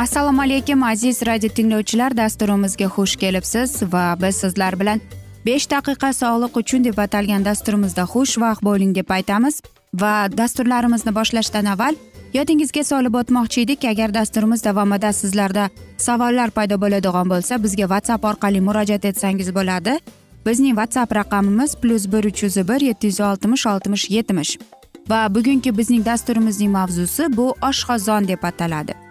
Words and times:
assalomu 0.00 0.42
alaykum 0.42 0.82
aziz 0.82 1.22
radio 1.26 1.48
tinglovchilar 1.48 2.16
dasturimizga 2.16 2.86
xush 2.94 3.16
kelibsiz 3.16 3.82
va 3.92 4.16
biz 4.22 4.36
sizlar 4.36 4.80
bilan 4.80 5.00
besh 5.46 5.66
daqiqa 5.72 6.08
sog'liq 6.20 6.54
uchun 6.60 6.84
deb 6.84 6.98
atalgan 7.04 7.44
dasturimizda 7.44 8.04
xushvaqt 8.12 8.64
bo'ling 8.68 8.94
deb 8.98 9.10
aytamiz 9.16 9.60
va 10.02 10.12
dasturlarimizni 10.40 11.12
boshlashdan 11.18 11.68
avval 11.72 11.98
yodingizga 12.38 12.84
solib 12.84 13.18
o'tmoqchi 13.20 13.60
edik. 13.64 13.84
Agar 13.92 14.14
dasturimiz 14.14 14.64
davomida 14.64 15.12
sizlarda 15.12 15.68
savollar 16.06 16.50
paydo 16.50 16.80
bo'ladigan 16.84 17.28
bo'lsa 17.32 17.62
bizga 17.64 17.86
whatsapp 17.92 18.24
orqali 18.30 18.60
murojaat 18.68 19.04
etsangiz 19.04 19.54
bo'ladi. 19.58 19.98
Bizning 20.46 20.74
whatsapp 20.80 21.14
raqamimiz 21.20 21.76
plyus 21.82 22.04
bir 22.12 22.24
uch 22.30 22.42
yuz 22.42 22.56
bir 22.68 22.80
yetti 22.88 23.06
yuz 23.12 23.20
oltmish 23.20 23.66
oltmish 23.66 24.10
yetmish 24.16 24.56
va 25.10 25.20
bugungi 25.34 25.78
bizning 25.78 26.02
dasturimizning 26.10 26.72
mavzusi 26.78 27.22
bu 27.36 27.46
oshqozon 27.70 28.28
deb 28.28 28.42
ataladi. 28.52 29.09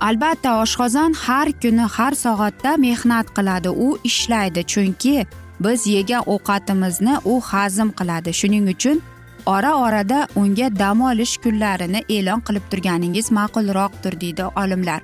Albatta 0.00 0.50
oshqozon 0.62 1.14
har 1.24 1.48
kuni 1.62 1.86
har 1.96 2.14
soatda 2.24 2.76
mehnat 2.86 3.26
qiladi. 3.36 3.68
U 3.68 3.98
ishlaydi 4.04 4.62
chunki 4.72 5.26
biz 5.60 5.86
yegan 5.86 6.22
ovqatimizni 6.34 7.14
u 7.24 7.40
hazm 7.40 7.88
qiladi. 7.98 8.30
Shuning 8.40 8.68
uchun 8.74 9.00
ora 9.46 9.72
orada 9.74 10.28
unga 10.36 10.68
dam 10.78 11.00
olish 11.10 11.34
kunlarini 11.44 12.00
e'lon 12.16 12.40
qilib 12.46 12.64
turganingiz 12.70 13.30
ma'qulroqdir 13.38 14.20
deydi 14.22 14.44
olimlar. 14.62 15.00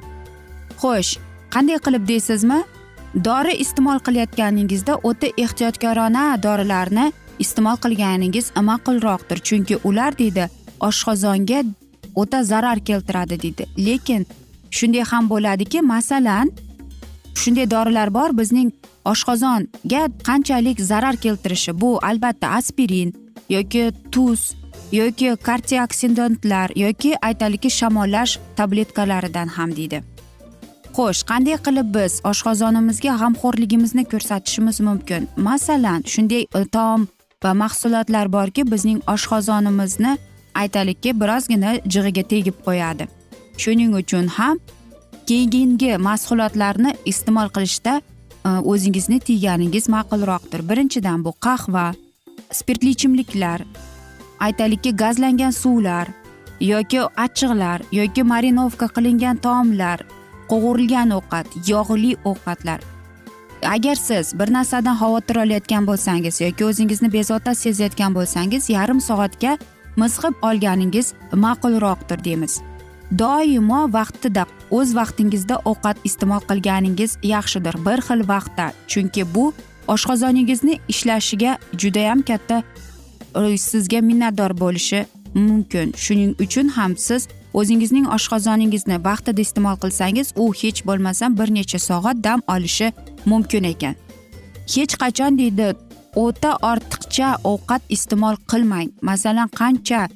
Xo'sh 0.81 1.19
qanday 1.55 1.78
qilib 1.87 2.09
deysizmi? 2.12 2.61
Dori 3.26 3.55
iste'mol 3.65 3.99
qilayotganingizda 4.06 4.94
o'ta 5.09 5.28
ehtiyotkorona 5.44 6.25
dorilarni 6.47 7.06
iste'mol 7.44 7.76
qilganingiz 7.84 8.47
ma'qulroqdir. 8.71 9.38
Chunki 9.49 9.75
ular 9.88 10.19
deydi 10.19 10.49
oshqozonga 10.88 11.61
o'ta 12.21 12.43
zarar 12.50 12.78
keltiradi 12.88 13.43
deydi. 13.43 13.65
Lekin 13.87 14.26
shunday 14.79 15.05
ham 15.11 15.25
bo'ladiki 15.33 15.81
masalan 15.95 16.47
shunday 17.43 17.67
dorilar 17.75 18.09
bor 18.19 18.31
bizning 18.41 18.69
oshqozonga 19.12 20.03
qanchalik 20.29 20.79
zarar 20.91 21.17
keltirishi. 21.25 21.73
Bu 21.81 21.91
albatta 22.09 22.49
aspirin 22.59 23.11
yoki 23.49 23.85
tuz 24.12 24.41
yoki 24.93 25.37
kartioksidantlar 25.49 26.69
yoki 26.77 27.11
aytaylikki 27.29 27.71
shamollash 27.71 28.39
tabletkalaridan 28.57 29.49
ham 29.57 29.77
deydi. 29.77 30.03
Xo'sh 30.97 31.23
qanday 31.31 31.56
qilib 31.67 31.89
biz 31.97 32.12
oshqozonimizga 32.31 33.12
g'amxo'rligimizni 33.21 34.05
ko'rsatishimiz 34.12 34.81
mumkin? 34.89 35.29
Masalan 35.49 36.01
shunday 36.12 36.45
taom 36.77 37.09
va 37.45 37.51
mahsulotlar 37.62 38.27
borki 38.37 38.62
bizning 38.73 39.01
oshqozonimizni 39.15 40.12
aytaylikki 40.62 41.11
birozgina 41.21 41.71
jig'iga 41.95 42.23
tegib 42.33 42.56
qo'yadi. 42.67 43.09
Shuning 43.63 43.95
uchun 44.01 44.27
ham 44.37 44.59
keyingi 45.29 45.97
mahsulotlarni 45.99 46.95
iste'mol 47.11 47.49
qilishda 47.57 47.95
e, 48.01 48.51
o'zingizni 48.73 49.21
tiyganingiz 49.21 49.89
ma'qulroqdir. 49.95 50.61
Birinchidan 50.69 51.25
bu 51.25 51.33
qahva 51.47 51.87
spirtli 52.53 52.91
ichimliklar 52.97 53.61
aytaylikki 54.41 54.97
gazlangan 54.97 55.51
suvlar 55.51 56.09
yoki 56.61 57.01
achchiqlar 57.01 57.83
yoki 57.93 58.23
marinovka 58.23 58.89
qilingan 58.97 59.37
taomlar 59.37 59.99
qovurilgan 60.51 61.11
ovqat 61.19 61.47
yog'li 61.69 62.13
ovqatlar. 62.25 62.81
Agar 63.75 63.95
siz 63.95 64.39
bir 64.39 64.53
narsadan 64.53 64.97
xavotir 65.03 65.37
olayotgan 65.45 65.87
bo'lsangiz 65.87 66.41
yoki 66.41 66.65
o'zingizni 66.65 67.13
bezovta 67.13 67.55
sezayotgan 67.55 68.15
bo'lsangiz 68.19 68.69
yarim 68.77 69.01
soatga 69.01 69.57
mizg'ib 69.97 70.35
olganingiz 70.49 71.15
ma'qulroqdir 71.45 72.25
deymiz. 72.25 72.61
Doimo 73.19 73.83
vaqtida 73.93 74.47
o'z 74.71 74.95
vaqtingizda 74.99 75.57
ovqat 75.71 75.97
iste'mol 76.09 76.43
qilganingiz 76.51 77.19
yaxshidir. 77.23 77.75
Bir 77.87 77.99
xil 78.07 78.21
vaqtda. 78.29 78.73
Chunki 78.91 79.23
bu 79.35 79.53
oshqozoningizni 79.95 80.79
ishlashiga 80.89 81.59
judayam 81.81 82.23
katta 82.23 82.63
e, 83.37 83.59
sizga 83.59 84.01
minnatdor 84.01 84.53
bo'lishi 84.63 85.07
mumkin. 85.35 85.93
Shuning 86.05 86.33
uchun 86.45 86.69
ham 86.77 86.97
siz 86.97 87.29
o'zingizning 87.55 88.07
oshqozoningizni 88.17 88.97
vaqtida 89.09 89.41
iste'mol 89.47 89.77
qilsangiz 89.83 90.33
u 90.37 90.53
hech 90.61 90.81
bo'lmasa 90.89 91.25
bir 91.39 91.49
necha 91.59 91.79
soat 91.79 92.17
dam 92.27 92.41
olishi 92.55 92.93
mumkin 93.27 93.65
ekan. 93.73 93.95
Hech 94.75 94.95
qachon 95.03 95.39
deydi 95.39 95.69
o'ta 96.25 96.51
ortiqcha 96.71 97.29
ovqat 97.53 97.83
iste'mol 97.97 98.37
qilmang. 98.51 98.89
Masalan 99.11 99.49
qancha 99.61 100.09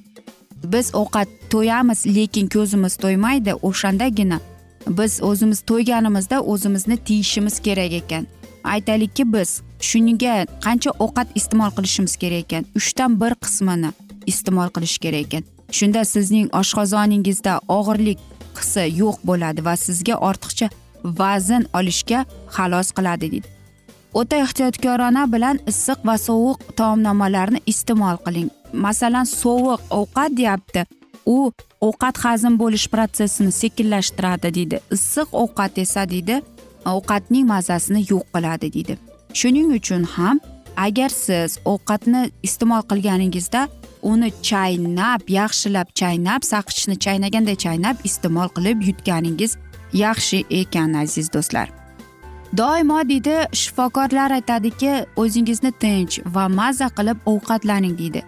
biz 0.64 0.94
ovqat 0.94 1.28
to'yamiz 1.50 2.06
lekin 2.06 2.48
ko'zimiz 2.48 2.96
to'ymaydi 2.96 3.52
o'shandagina 3.54 4.40
biz 4.88 5.22
o'zimiz 5.22 5.60
to'yganimizda 5.60 6.40
o'zimizni 6.40 6.96
tiyishimiz 6.96 7.60
kerak 7.60 7.92
ekan. 7.92 8.26
Aytaylikki 8.64 9.32
biz 9.32 9.62
shunga 9.80 10.46
qancha 10.64 10.90
ovqat 11.04 11.28
iste'mol 11.34 11.70
qilishimiz 11.76 12.16
kerak 12.16 12.44
ekan? 12.44 12.64
Uchdan 12.76 13.20
bir 13.20 13.32
qismini 13.44 13.90
iste'mol 14.26 14.68
qilish 14.74 14.98
kerak 14.98 15.26
ekan. 15.26 15.42
Shunda 15.78 16.04
sizning 16.04 16.48
oshqozoningizda 16.60 17.60
og'irlik 17.78 18.18
hissi 18.58 18.84
yo'q 19.00 19.16
bo'ladi 19.28 19.64
va 19.64 19.74
sizga 19.76 20.14
ortiqcha 20.28 20.68
vazn 21.20 21.62
olishga 21.78 22.24
xalos 22.56 22.88
qiladi 22.96 23.30
deydi. 23.32 23.57
O'ta 24.14 24.36
ehtiyotkorona 24.44 25.32
bilan 25.32 25.58
issiq 25.66 26.04
va 26.08 26.16
sovuq 26.18 26.58
taomnomalarni 26.76 27.60
iste'mol 27.66 28.16
qiling. 28.26 28.50
Masalan 28.72 29.24
sovuq 29.24 29.80
ovqat 30.00 30.36
deyapti. 30.36 30.84
U 31.26 31.52
ovqat 31.80 32.16
hazm 32.24 32.58
bo'lish 32.62 32.88
protsessini 32.92 33.52
sekinlashtiradi 33.52 34.54
deydi. 34.54 34.80
Issiq 34.96 35.28
ovqat 35.42 35.78
esa 35.84 36.08
deydi 36.10 36.42
ovqatning 36.84 37.46
mazasini 37.46 38.04
yo'q 38.10 38.24
qiladi 38.34 38.72
deydi. 38.76 38.94
Shuning 39.38 39.72
uchun 39.78 40.04
ham 40.16 40.40
agar 40.76 41.10
siz 41.24 41.58
ovqatni 41.72 42.22
iste'mol 42.42 42.82
qilganingizda 42.90 43.68
uni 44.10 44.30
chaynab 44.50 45.22
yaxshilab 45.38 45.88
chaynab 46.00 46.42
saqichni 46.52 46.96
chaynaganday 47.04 47.56
chaynab 47.64 47.96
iste'mol 48.08 48.48
qilib 48.56 48.86
yutganingiz 48.88 49.56
yaxshi 50.04 50.38
ekan 50.60 50.94
aziz 51.02 51.32
do'stlar. 51.34 51.77
Doimo 52.56 53.08
deydi 53.08 53.36
shifokorlar 53.52 54.30
aytadiki 54.30 54.92
o'zingizni 55.16 55.72
tinch 55.72 56.20
va 56.34 56.48
maza 56.48 56.88
qilib 56.98 57.18
ovqatlaning 57.26 57.98
deydi. 57.98 58.22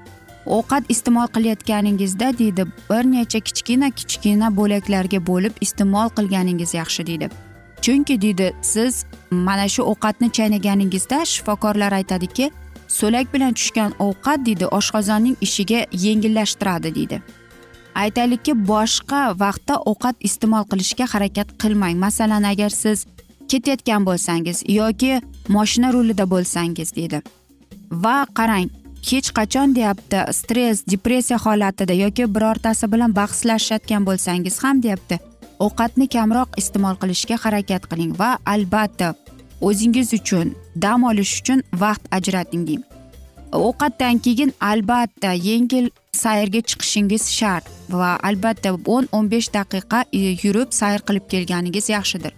Ovqat 0.46 0.84
iste'mol 0.88 1.28
qilayotganingizda 1.34 2.38
deydi 2.38 2.66
bir 2.90 3.04
necha 3.12 3.40
kichkina 3.40 3.90
kichkina 3.90 4.48
bo'laklarga 4.56 5.20
bo'lib 5.26 5.54
iste'mol 5.60 6.08
qilganingiz 6.16 6.74
yaxshi 6.74 7.06
deydi. 7.06 7.30
Chunki 7.82 8.20
deydi 8.20 8.52
siz 8.62 9.04
mana 9.30 9.68
shu 9.68 9.82
ovqatni 9.82 10.28
chaynaganingizda 10.36 11.24
shifokorlar 11.24 11.92
aytadiki 11.92 12.50
so'lak 12.88 13.34
bilan 13.34 13.52
tushgan 13.52 13.92
ovqat 14.06 14.46
deydi 14.46 14.66
oshqozonning 14.78 15.36
ishiga 15.40 15.80
yengillashtiradi 15.92 16.94
deydi. 16.94 17.22
Aytaylikki 17.94 18.52
boshqa 18.72 19.20
vaqtda 19.42 19.74
ovqat 19.90 20.16
iste'mol 20.28 20.64
qilishga 20.70 21.06
harakat 21.12 21.48
qilmang. 21.62 21.96
Masalan 22.06 22.42
agar 22.52 22.70
siz 22.82 23.06
ketayotgan 23.52 24.06
bo'lsangiz 24.08 24.58
yoki 24.80 25.12
moshina 25.54 25.92
rulida 25.94 26.24
bo'lsangiz 26.34 26.94
deydi. 26.98 27.22
Va 28.04 28.18
qarang 28.38 28.68
hech 29.10 29.28
qachon 29.38 29.74
deyapti 29.78 30.18
stress 30.38 30.84
depressiya 30.92 31.38
holatida 31.44 31.94
yoki 32.04 32.24
birortasi 32.34 32.92
bilan 32.92 33.16
bahslashayotgan 33.20 34.06
bo'lsangiz 34.08 34.62
ham 34.64 34.82
deyapti. 34.82 35.18
Ovqatni 35.66 36.06
kamroq 36.16 36.56
iste'mol 36.60 36.96
qilishga 37.02 37.36
harakat 37.44 37.82
qiling 37.90 38.12
va 38.20 38.30
albatta 38.54 39.08
o'zingiz 39.68 40.12
uchun 40.18 40.54
dam 40.84 41.04
olish 41.10 41.32
uchun 41.40 41.62
vaqt 41.82 42.04
ajrating 42.18 42.62
deydi. 42.68 42.84
Ovqatdan 43.52 44.18
keyin 44.24 44.52
albatta 44.70 45.32
yengil 45.48 45.90
sayrga 46.22 46.60
chiqishingiz 46.68 47.24
shart 47.38 47.64
va 48.00 48.10
albatta 48.28 48.70
o'n 48.94 49.08
o'n 49.16 49.30
besh 49.32 49.48
daqiqa 49.56 50.04
yurib 50.44 50.70
sayr 50.80 51.00
qilib 51.08 51.26
kelganingiz 51.32 51.88
yaxshidir. 51.96 52.32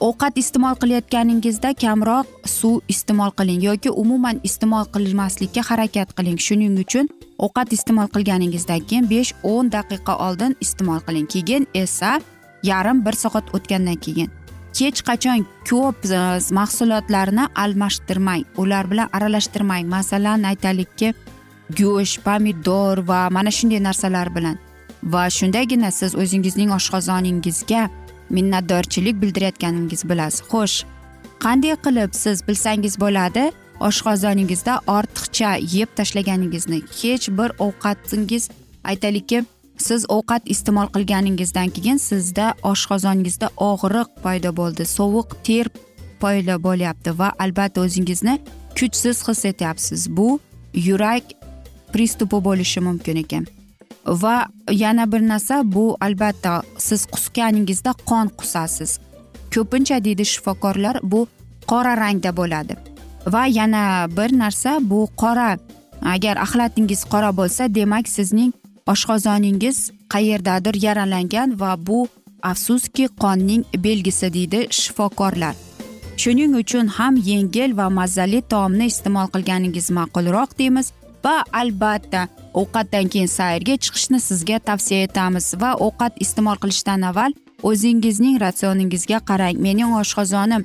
Ovqat 0.00 0.36
iste'mol 0.36 0.76
qilayotganingizda 0.76 1.72
kamroq 1.80 2.28
suv 2.44 2.80
iste'mol 2.92 3.30
qiling 3.38 3.62
yoki 3.64 3.90
umuman 3.90 4.40
iste'mol 4.44 4.84
qilmaslikka 4.92 5.62
harakat 5.64 6.12
qiling. 6.16 6.36
Shuning 6.36 6.76
uchun 6.78 7.08
ovqat 7.38 7.72
iste'mol 7.72 8.08
qilganingizdan 8.14 8.84
keyin 8.88 9.08
besh 9.08 9.32
o'n 9.42 9.70
daqiqa 9.72 10.18
oldin 10.26 10.56
iste'mol 10.60 11.00
qiling. 11.06 11.26
Keyin 11.26 11.66
esa 11.74 12.20
yarim 12.62 13.04
bir 13.06 13.12
soat 13.12 13.54
o'tgandan 13.56 13.96
keyin 13.96 14.30
hech 14.76 15.00
qachon 15.08 15.46
ko'p 15.64 16.04
e, 16.04 16.20
mahsulotlarni 16.52 17.48
almashtirmang. 17.54 18.44
Ular 18.56 18.90
bilan 18.90 19.08
aralashtirmang. 19.12 19.88
Masalan 19.88 20.44
aytaylikki 20.44 21.14
go'sht 21.78 22.20
pomidor 22.24 23.00
va 23.08 23.30
mana 23.30 23.50
shunday 23.50 23.80
narsalar 23.80 24.28
bilan. 24.36 24.58
Va 25.02 25.30
shundagina 25.30 25.90
siz 25.90 26.12
o'zingizning 26.14 26.70
oshqozoningizga 26.78 27.88
minnatdorchilik 28.30 29.22
bildirayotganingizni 29.22 30.10
bilasiz. 30.10 30.42
Xo'sh 30.50 30.84
qanday 31.44 31.76
qilib 31.84 32.10
siz 32.12 32.48
bilsangiz 32.48 32.94
bo'ladi 33.00 33.50
oshqozoningizda 33.88 34.80
ortiqcha 34.96 35.50
yeb 35.76 35.88
tashlaganingizni 35.98 36.82
hech 37.00 37.28
bir 37.38 37.50
ovqatingiz 37.66 38.48
aytaylikki 38.84 39.44
siz 39.78 40.06
ovqat 40.16 40.42
iste'mol 40.54 40.88
qilganingizdan 40.94 41.68
keyin 41.76 41.98
sizda 42.10 42.54
oshqozoningizda 42.72 43.50
og'riq 43.70 44.08
paydo 44.24 44.50
bo'ldi 44.60 44.84
sovuq 44.96 45.28
ter 45.46 45.66
paydo 46.20 46.56
bo'lyapti 46.66 47.18
va 47.18 47.32
albatta 47.38 47.80
o'zingizni 47.80 48.38
kuchsiz 48.78 49.28
his 49.28 49.44
etyapsiz. 49.44 50.16
Bu 50.16 50.40
yurak 50.74 51.24
pristupi 51.92 52.44
bo'lishi 52.44 52.80
mumkin 52.80 53.16
ekan. 53.16 53.46
Va 54.06 54.46
yana 54.70 55.12
bir 55.12 55.28
narsa 55.28 55.62
bu 55.64 55.96
albatta 56.00 56.62
siz 56.78 57.06
qusganingizda 57.06 57.92
qon 58.08 58.28
qusasiz. 58.38 58.98
Ko'pincha 59.54 60.04
deydi 60.04 60.24
shifokorlar 60.24 60.96
bu 61.02 61.26
qora 61.66 61.96
rangda 61.96 62.36
bo'ladi. 62.36 62.76
Va 63.26 63.46
yana 63.46 64.06
bir 64.16 64.38
narsa 64.38 64.78
bu 64.80 65.08
qora 65.16 65.58
agar 66.14 66.36
axlatingiz 66.36 67.04
qora 67.12 67.30
bo'lsa 67.36 67.74
demak 67.74 68.08
sizning 68.08 68.52
oshqozoningiz 68.86 69.90
qayerdadir 70.12 70.74
yaralangan 70.86 71.60
va 71.60 71.72
bu 71.86 72.08
afsuski 72.42 73.08
qonning 73.22 73.64
belgisi 73.84 74.32
deydi 74.32 74.60
shifokorlar. 74.70 75.54
Shuning 76.16 76.52
uchun 76.62 76.86
ham 76.86 77.16
yengil 77.16 77.76
va 77.76 77.86
mazali 77.98 78.40
taomni 78.52 78.86
iste'mol 78.92 79.28
qilganingiz 79.34 79.90
ma'qulroq 79.98 80.58
deymiz. 80.58 80.92
Va 81.24 81.44
albatta 81.52 82.28
ovqatdan 82.60 83.08
keyin 83.12 83.30
sayrga 83.38 83.76
chiqishni 83.84 84.20
sizga 84.28 84.58
tavsiya 84.68 85.02
etamiz 85.08 85.46
va 85.62 85.70
ovqat 85.86 86.20
iste'mol 86.24 86.58
qilishdan 86.62 87.02
avval 87.10 87.32
o'zingizning 87.62 88.36
ratsioningizga 88.44 89.18
qarang. 89.30 89.56
Mening 89.66 89.92
oshqozonim 90.02 90.62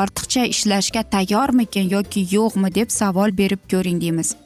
ortiqcha 0.00 0.44
ishlashga 0.54 1.02
tayyormikin 1.14 1.90
yoki 1.94 2.26
yo'qmi 2.36 2.74
deb 2.78 2.88
savol 3.00 3.30
berib 3.40 3.62
ko'ring 3.72 4.00
deymiz. 4.04 4.36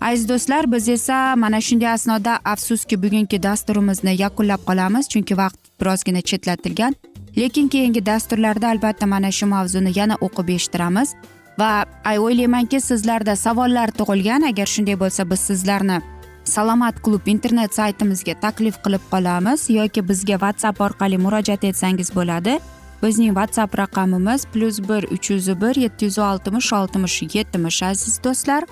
Aziz 0.00 0.28
do'stlar 0.28 0.72
biz 0.72 0.88
esa 0.88 1.36
mana 1.36 1.60
shunday 1.66 1.90
asnoda 1.92 2.38
afsuski 2.44 3.02
bugungi 3.02 3.42
dasturimizni 3.42 4.12
yakunlab 4.22 4.62
qolamiz 4.68 5.08
chunki 5.12 5.34
vaqt 5.42 5.60
birozgina 5.80 6.20
chetlatilgan. 6.20 6.94
Lekin 7.36 7.68
keyingi 7.68 8.06
dasturlarda 8.06 8.68
albatta 8.68 9.06
mana 9.06 9.30
shu 9.38 9.46
mavzuni 9.46 9.92
yana 9.98 10.16
o'qib 10.26 10.48
eshittiramiz. 10.56 11.08
Va 11.58 11.84
o'ylaymanki 12.12 12.80
sizlarda 12.80 13.36
savollar 13.36 13.90
tug'ilgan. 13.98 14.46
Agar 14.50 14.66
shunday 14.66 14.96
bo'lsa 15.00 15.30
biz 15.30 15.40
sizlarni 15.40 16.00
salomat 16.44 17.02
klub 17.02 17.26
internet 17.26 17.74
saytimizga 17.74 18.34
taklif 18.40 18.80
qilib 18.84 19.04
qolamiz 19.12 19.68
yoki 19.70 20.08
bizga 20.08 20.36
whatsapp 20.42 20.80
orqali 20.80 21.18
murojaat 21.18 21.64
etsangiz 21.64 22.14
bo'ladi. 22.14 22.58
Bizning 23.02 23.32
whatsapp 23.38 23.78
raqamimiz 23.78 24.46
plyus 24.52 24.78
bir 24.88 25.02
uch 25.14 25.30
yuz 25.30 25.48
bir 25.62 25.74
yetti 25.84 26.04
yuz 26.04 26.18
oltmish 26.18 26.72
oltmish 26.72 27.22
yetmish 27.36 27.82
aziz 27.82 28.20
do'stlar. 28.24 28.64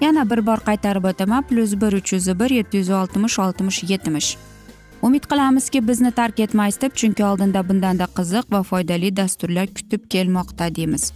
Yana 0.00 0.30
bir 0.30 0.46
bor 0.46 0.58
qaytarib 0.68 1.04
o'taman 1.10 1.42
plyus 1.48 1.72
bir 1.82 1.92
uch 2.00 2.12
yuz 2.12 2.26
bir 2.40 2.50
yetti 2.50 2.76
yuz 2.76 2.90
oltmish 2.90 3.38
oltmish 3.38 3.82
yetmish 3.92 4.36
umid 5.04 5.24
qilamizki 5.30 5.88
bizni 5.88 6.10
tark 6.10 6.40
etmaysiz 6.40 6.80
deb 6.82 6.94
chunki 7.00 7.24
oldinda 7.24 7.68
bundanda 7.68 8.06
qiziq 8.18 8.46
va 8.52 8.62
foydali 8.62 9.16
dasturlar 9.16 9.66
kutib 9.66 10.08
kelmoqda 10.14 10.74
deymiz. 10.74 11.12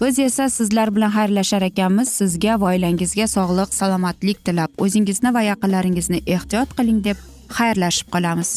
Biz 0.00 0.18
esa 0.18 0.48
sizlar 0.50 0.96
bilan 0.96 1.10
xayrlashar 1.10 1.62
ekanmiz. 1.62 2.08
Sizga 2.08 2.60
va 2.60 2.72
oilangizga 2.72 3.26
sog'lik 3.26 3.74
salomatlik 3.74 4.44
tilab 4.44 4.70
o'zingizni 4.84 5.34
va 5.34 5.42
yaqinlaringizni 5.50 6.22
ehtiyot 6.26 6.74
qiling 6.78 7.04
deb 7.04 7.16
xayrlashib 7.58 8.08
qolamiz. 8.14 8.50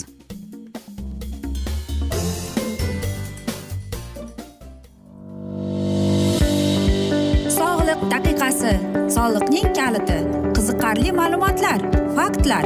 Sog'liq 7.60 8.01
daqiqasi 8.15 8.74
soliqning 9.15 9.69
kaliti 9.79 10.19
qiziqarli 10.58 11.15
ma'lumotlar 11.22 11.79
faktlar. 12.17 12.65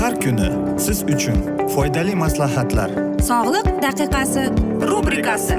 Har 0.00 0.14
kuni 0.24 0.50
siz 0.84 0.98
uchun 1.14 1.38
foydali 1.74 2.14
maslahatlar. 2.24 2.90
Sog'liq 3.30 3.66
daqiqasi 3.86 4.44
rubrikasi 4.90 5.58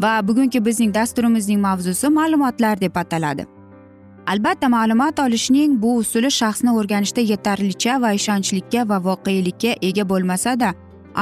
Va 0.00 0.28
bugungi 0.28 0.64
bizning 0.64 0.94
dasturimizning 0.94 1.60
mavzusi 1.60 2.08
ma'lumotlar 2.08 2.80
deb 2.80 2.96
ataladi. 2.96 3.46
Albatta 4.26 4.68
ma'lumot 4.68 5.20
olishning 5.20 5.82
bu 5.82 5.96
usuli 6.02 6.30
shaxsni 6.40 6.70
o'rganishda 6.78 7.22
yetarlicha 7.32 8.00
va 8.02 8.12
ishonchlikka 8.18 8.88
va 8.88 8.98
voqelikka 9.08 9.72
ega 9.88 10.04
bo'lmasada 10.10 10.72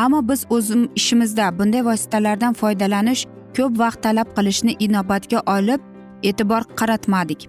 ammo 0.04 0.20
biz 0.28 0.46
o'z 0.56 0.70
ishimizda 1.00 1.58
bunday 1.58 1.84
vositalardan 1.88 2.52
foydalanish 2.60 3.26
ko'p 3.56 3.78
vaqt 3.82 4.02
talab 4.06 4.28
qilishni 4.36 4.72
inobatga 4.86 5.38
olib 5.56 5.80
e'tibor 6.22 6.62
qaratmadik. 6.80 7.40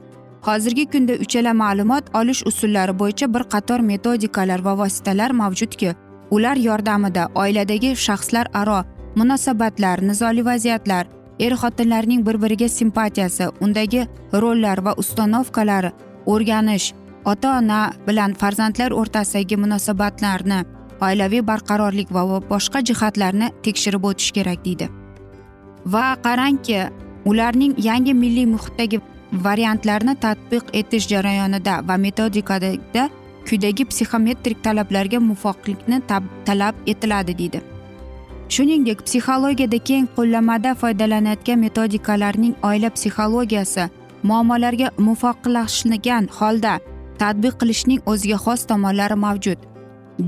Hozirgi 0.47 0.85
kunda 0.93 1.13
uchala 1.23 1.53
ma'lumot 1.63 2.05
olish 2.19 2.41
usullari 2.49 2.93
bo'yicha 2.99 3.33
bir 3.33 3.43
qator 3.53 3.79
metodikalar 3.91 4.59
va 4.67 4.73
vositalar 4.81 5.31
mavjudki 5.41 5.89
ular 6.35 6.57
yordamida 6.67 7.23
oiladagi 7.41 7.91
shaxslar 8.05 8.45
aro 8.61 8.79
munosabatlar 9.17 10.01
nizoli 10.05 10.43
vaziyatlar 10.45 11.07
er 11.39 11.53
xotinlarning 11.61 12.21
bir 12.25 12.37
biriga 12.41 12.67
simpatiyasi 12.69 13.45
undagi 13.65 14.01
rollar 14.43 14.81
va 14.85 14.93
ustanovkalari 15.03 15.91
o'rganish 16.33 16.91
ota 17.31 17.57
ona 17.59 17.79
bilan 18.07 18.35
farzandlar 18.41 18.93
o'rtasidagi 18.99 19.57
munosabatlarni 19.63 20.59
oilaviy 21.07 21.41
barqarorlik 21.49 22.11
va 22.17 22.23
boshqa 22.51 22.81
jihatlarni 22.89 23.47
tekshirib 23.67 24.05
o'tish 24.09 24.31
kerak 24.37 24.65
deydi. 24.65 24.89
Va 25.93 26.05
qarangki 26.25 26.81
ularning 27.31 27.73
yangi 27.89 28.13
milliy 28.13 28.45
muhitdagi 28.53 28.99
variantlarni 29.47 30.15
tadbiq 30.25 30.69
etish 30.81 31.07
jarayonida 31.13 31.79
va 31.87 31.97
metodikada 32.05 33.09
quyidagi 33.47 33.89
psixometrik 33.89 34.63
talablarga 34.63 35.19
muvofiqlikni 35.29 36.01
talab 36.45 36.75
etiladi 36.93 37.37
deydi. 37.41 37.76
Shuningdek 38.49 38.99
psixologiyada 39.05 39.79
keng 39.89 40.05
qo'llamada 40.17 40.71
foydalanayotgan 40.81 41.59
metodikalarning 41.65 42.53
oila 42.69 42.89
psixologiyasi 42.95 43.83
muammolarga 44.29 44.87
muvofiqlashgan 45.07 46.25
holda 46.37 46.73
tadbiq 47.21 47.53
qilishning 47.61 47.99
o'ziga 48.11 48.37
xos 48.45 48.61
tomonlari 48.69 49.17
mavjud. 49.25 49.59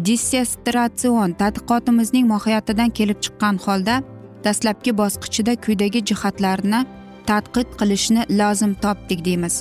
Dissestratsion 0.06 1.30
tadqiqotimizning 1.42 2.26
mohiyatidan 2.34 2.90
kelib 2.98 3.20
chiqqan 3.26 3.56
holda 3.66 3.96
dastlabki 4.46 4.92
bosqichida 5.02 5.54
quyidagi 5.64 6.00
jihatlarni 6.10 6.80
tadqiq 7.30 7.68
qilishni 7.80 8.22
lozim 8.40 8.74
topdik 8.84 9.20
deymiz. 9.28 9.56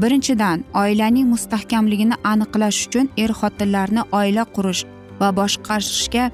Birinchidan 0.00 0.58
oilaning 0.82 1.26
mustahkamligini 1.34 2.16
aniqlash 2.32 2.80
uchun 2.86 3.06
er 3.22 3.30
xotinlarni 3.40 4.02
oila 4.20 4.44
qurish 4.56 4.82
va 5.20 5.28
boshqarishga 5.38 6.24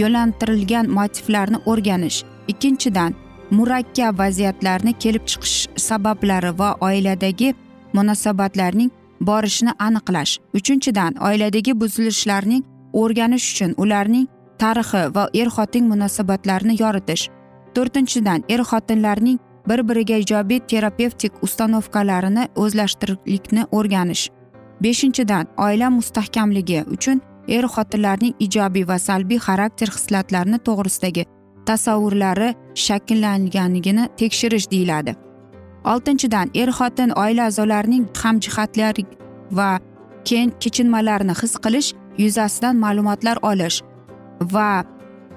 yo'lantirilgan 0.00 0.90
motivlarni 0.98 1.58
o'rganish. 1.66 2.24
Ikkinchidan 2.48 3.14
murakkab 3.50 4.18
vaziyatlarni 4.18 4.92
kelib 5.02 5.24
chiqish 5.30 5.68
sabablari 5.76 6.52
va 6.58 6.76
oiladagi 6.80 7.54
munosabatlarning 7.92 8.90
borishini 9.20 9.72
aniqlash. 9.78 10.38
Uchinchidan 10.58 11.12
oiladagi 11.28 11.72
buzilishlarning 11.80 12.62
o'rganish 12.92 13.46
uchun 13.52 13.74
ularning 13.82 14.26
tarixi 14.58 15.02
va 15.14 15.24
er 15.34 15.48
xotin 15.56 15.88
munosabatlarini 15.92 16.74
yoritish. 16.82 17.28
To'rtinchidan 17.74 18.44
er 18.48 18.62
xotinlarning 18.70 19.38
bir 19.68 19.80
biriga 19.88 20.16
ijobiy 20.24 20.60
terapevtik 20.70 21.32
ustanovkalarini 21.46 22.48
o'zlashtirishlikni 22.62 23.66
o'rganish. 23.72 24.24
Beshinchidan 24.82 25.46
oila 25.66 25.90
mustahkamligi 25.90 26.84
uchun 26.94 27.20
er 27.48 27.66
xotinlarning 27.74 28.34
ijobiy 28.38 28.84
va 28.86 28.98
salbiy 28.98 29.38
xarakter 29.38 29.88
xislatlarini 29.90 30.58
to'g'risidagi 30.66 31.24
tasavvurlari 31.66 32.54
shakllanganligini 32.74 34.08
tekshirish 34.16 34.70
deyiladi. 34.70 35.14
Oltinchidan 35.84 36.50
er 36.54 36.70
xotin 36.78 37.10
oila 37.16 37.46
a'zolarining 37.50 38.06
hamjihatlar 38.22 38.94
va 39.50 39.80
kechinmalarini 40.24 41.34
his 41.40 41.56
qilish 41.64 41.94
yuzasidan 42.18 42.76
ma'lumotlar 42.76 43.38
olish 43.42 43.82
va 44.54 44.84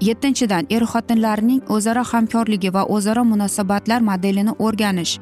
yettinchidan 0.02 0.66
er 0.70 0.84
xotinlarning 0.92 1.62
o'zaro 1.76 2.04
hamkorligi 2.12 2.74
va 2.74 2.84
o'zaro 2.96 3.24
munosabatlar 3.24 4.02
modelini 4.02 4.54
o'rganish. 4.60 5.20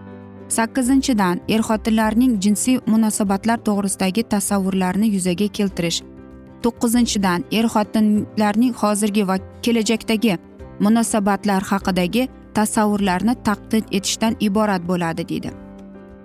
Sakkizinchidan 0.48 1.40
er 1.50 1.62
xotinlarning 1.68 2.34
jinsiy 2.44 2.80
munosabatlar 2.88 3.60
to'g'risidagi 3.68 4.24
tasavvurlarini 4.34 5.08
yuzaga 5.16 5.48
keltirish. 5.48 6.02
To'qqizinchidan 6.66 7.44
er 7.58 7.66
xotinlarning 7.74 8.74
hozirgi 8.82 9.28
va 9.30 9.38
kelajakdagi 9.66 10.38
munosabatlar 10.86 11.62
haqidagi 11.72 12.24
tasavvurlarni 12.58 13.36
taqdid 13.48 13.86
etishdan 13.98 14.34
iborat 14.40 14.82
bo'ladi 14.90 15.28
deydi. 15.30 15.52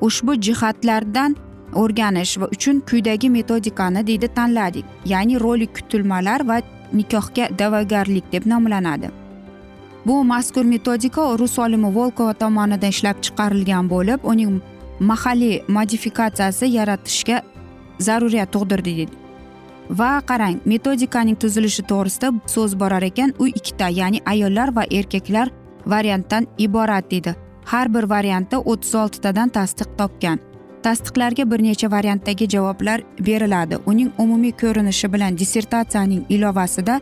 Ushbu 0.07 0.33
jihatlardan 0.47 1.37
o'rganish 1.83 2.35
va 2.41 2.47
uchun 2.55 2.81
quyidagi 2.89 3.31
metodikani 3.31 4.07
deydi 4.07 4.29
tanladik. 4.39 4.85
Ya'ni 5.13 5.41
rolik 5.41 5.75
kutilmalar 5.77 6.41
va 6.49 6.61
nikohga 6.93 7.49
da'vogarlik 7.59 8.33
deb 8.33 8.47
nomlanadi. 8.47 9.11
Bu 10.07 10.25
mazkur 10.25 10.65
metodika 10.65 11.23
rus 11.39 11.59
olimi 11.59 11.95
volkova 11.95 12.33
tomonidan 12.33 12.95
ishlab 12.95 13.17
chiqarilgan 13.25 13.91
bo'lib 13.95 14.21
uning 14.33 14.61
mahalliy 15.01 15.63
modifikatsiyasi 15.69 16.67
yaratishga 16.79 17.43
zaruriyat 18.07 18.53
tug'dirdi 18.53 18.97
deydi. 18.99 19.28
Va 19.91 20.21
qarang 20.21 20.61
metodikaning 20.65 21.37
tuzilishi 21.37 21.83
to'g'risida 21.83 22.33
so'z 22.47 22.75
borar 22.81 23.03
ekan. 23.03 23.35
U 23.39 23.47
ikkita 23.47 23.89
ya'ni 23.89 24.21
ayollar 24.27 24.77
va 24.77 24.85
erkaklar 24.91 25.51
variantdan 25.87 26.47
iborat 26.59 27.11
deydi. 27.11 27.35
Har 27.65 27.95
bir 27.95 28.03
variantda 28.03 28.61
o'ttiz 28.61 28.95
oltitadan 28.95 29.49
tasdiq 29.49 29.89
topgan. 29.99 30.39
Tasdiqlarga 30.83 31.51
bir 31.51 31.63
necha 31.63 31.91
variantdagi 31.91 32.49
javoblar 32.49 33.03
beriladi. 33.27 33.79
Uning 33.87 34.11
umumiy 34.19 34.53
ko'rinishi 34.53 35.13
bilan 35.13 35.39
dissertatsiyaning 35.39 36.23
ilovasida 36.29 37.01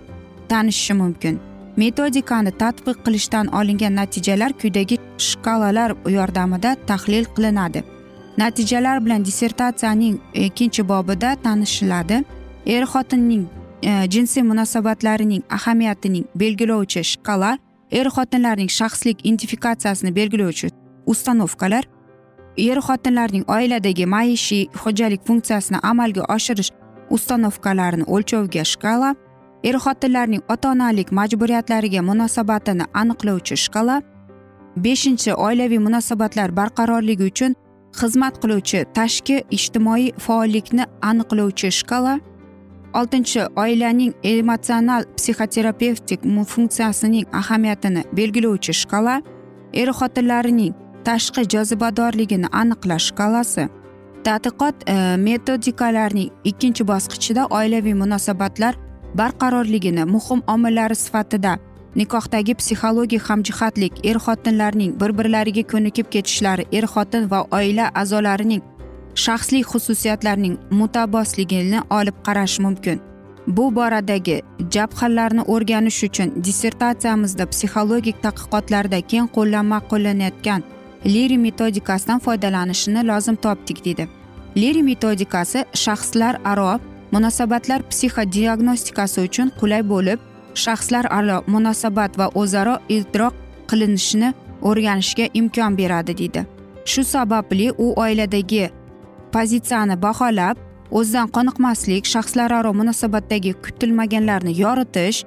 tanishishi 0.49 0.95
mumkin. 0.95 1.41
Metodikani 1.77 2.51
tatbiq 2.51 2.97
qilishdan 3.05 3.47
olingan 3.47 3.97
natijalar 3.97 4.53
quyidagi 4.53 4.97
shkalalar 5.19 5.95
yordamida 6.09 6.77
tahlil 6.87 7.25
qilinadi. 7.37 7.85
Natijalar 8.39 9.05
bilan 9.05 9.25
dissertatsiyaning 9.25 10.19
e, 10.35 10.45
ikkinchi 10.45 10.89
bobida 10.89 11.37
tanishiladi. 11.43 12.25
Er 12.67 12.85
xotinning 12.93 13.47
e, 13.83 13.91
jinsiy 14.15 14.43
munosabatlarining 14.43 15.43
ahamiyatining 15.51 16.25
belgilovchi 16.35 17.03
shkala 17.05 17.59
er 17.91 18.07
xotinlarning 18.17 18.71
shaxslik 18.79 19.23
identifikatsiyasini 19.25 20.13
belgilovchi 20.15 20.71
ustanovkalar 21.07 21.85
er 22.57 22.79
xotinlarning 22.87 23.45
oiladagi 23.57 24.07
maishiy 24.07 24.67
xo'jalik 24.83 25.23
funksiyasini 25.27 25.79
amalga 25.83 26.23
oshirish 26.37 26.73
ustanovkalarini 27.11 28.05
o'lchovga 28.15 28.65
shkala 28.73 29.15
er 29.65 29.77
xotinlarning 29.85 30.43
ota 30.49 30.71
onalik 30.71 31.13
majburiyatlariga 31.19 32.03
munosabatini 32.11 32.85
aniqlovchi 33.01 33.57
shkala 33.65 34.03
beshinchi 34.85 35.33
oilaviy 35.47 35.79
munosabatlar 35.87 36.51
barqarorligi 36.59 37.25
uchun 37.31 37.53
xizmat 38.01 38.35
qiluvchi 38.43 38.81
tashqi 38.97 39.37
ijtimoiy 39.57 40.11
faollikni 40.25 40.85
aniqlovchi 41.11 41.71
shkala. 41.79 42.15
Oltinchi 42.99 43.41
oilaning 43.63 44.13
emotsional 44.23 45.05
psixoterapevtik 45.17 46.21
funksiyasining 46.53 47.27
ahamiyatini 47.41 48.03
belgilovchi 48.19 48.73
shkala 48.73 49.17
er 49.73 49.89
xotinlarining 49.99 50.75
tashqi 51.07 51.43
jozibadorligini 51.55 52.49
aniqlash 52.61 53.07
shkalasi 53.11 53.65
tadqiqot 54.27 54.77
e, 54.95 54.97
metodikalarining 55.27 56.31
ikkinchi 56.51 56.83
bosqichida 56.93 57.43
oilaviy 57.59 57.95
munosabatlar 58.03 58.75
barqarorligini 59.21 60.05
muhim 60.15 60.41
omillari 60.55 60.97
sifatida 61.05 61.53
nikohdagi 61.97 62.55
psixologik 62.61 63.23
hamjihatlik 63.29 63.95
er 64.11 64.19
xotinlarning 64.27 64.97
bir 65.01 65.11
birlariga 65.19 65.63
ko'nikib 65.73 66.07
ketishlari 66.15 66.65
er 66.79 66.87
xotin 66.95 67.31
va 67.33 67.41
oila 67.59 67.91
a'zolarining 68.01 68.63
shaxsiy 69.25 69.63
xususiyatlarining 69.71 70.57
mutabosligini 70.71 71.81
olib 71.99 72.17
qarash 72.27 72.59
mumkin. 72.65 73.01
Bu 73.57 73.65
boradagi 73.77 74.37
jabhalarni 74.75 75.43
o'rganish 75.55 76.01
uchun 76.09 76.29
dissertatsiyamizda 76.45 77.45
psixologik 77.53 78.17
tadqiqotlarda 78.25 78.99
keng 79.11 79.29
qo'llanma 79.37 79.79
qo'llanayotgan 79.91 80.63
liri 81.15 81.39
metodikasidan 81.47 82.19
foydalanishni 82.27 83.01
lozim 83.11 83.37
topdik 83.45 83.85
dedi. 83.85 84.09
Liri 84.57 84.83
metodikasi 84.83 85.65
shaxslar 85.85 86.35
aro 86.53 86.73
munosabatlar 87.15 87.81
psixodiagnostikasi 87.91 89.19
uchun 89.29 89.49
qulay 89.61 89.83
bo'lib 89.93 90.19
shaxslar 90.65 91.05
aro 91.19 91.39
munosabat 91.55 92.19
va 92.19 92.27
o'zaro 92.41 92.75
idrok 92.97 93.35
qilinishini 93.71 94.29
o'rganishga 94.69 95.27
imkon 95.41 95.73
beradi 95.81 96.13
deydi 96.21 96.47
shu 96.93 97.05
sababli 97.05 97.69
u 97.85 97.87
oiladagi 98.05 98.65
pozitsiyani 99.37 99.97
baholab 100.03 100.57
o'zidan 100.99 101.29
qoniqmaslik 101.37 102.05
shaxslararo 102.15 102.71
munosabatdagi 102.81 103.53
kutilmaganlarni 103.65 104.53
yoritish 104.65 105.19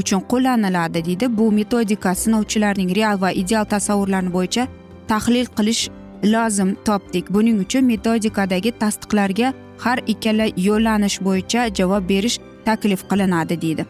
uchun 0.00 0.20
qo'llaniladi 0.30 1.00
deydi 1.08 1.26
bu 1.38 1.46
metodika 1.58 2.10
sinovchilarning 2.22 2.90
real 2.98 3.16
va 3.24 3.30
ideal 3.42 3.64
tasavvurlari 3.74 4.30
bo'yicha 4.36 4.64
tahlil 5.10 5.46
qilish 5.56 5.82
lozim 6.34 6.70
topdik. 6.86 7.24
Buning 7.34 7.56
uchun 7.64 7.84
metodikadagi 7.92 8.70
tasdiqlarga 8.82 9.48
har 9.84 9.98
ikkala 10.12 10.46
yo'llanish 10.68 11.18
bo'yicha 11.26 11.60
javob 11.78 12.08
berish 12.12 12.38
taklif 12.68 13.00
qilinadi 13.10 13.60
deydi. 13.64 13.86